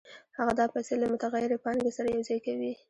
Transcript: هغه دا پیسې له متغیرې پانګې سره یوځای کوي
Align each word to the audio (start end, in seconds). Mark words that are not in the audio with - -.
هغه 0.37 0.53
دا 0.59 0.65
پیسې 0.73 0.93
له 1.01 1.07
متغیرې 1.13 1.57
پانګې 1.63 1.91
سره 1.97 2.07
یوځای 2.09 2.39
کوي 2.45 2.71